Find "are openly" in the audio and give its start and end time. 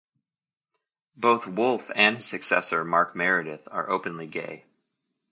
3.69-4.25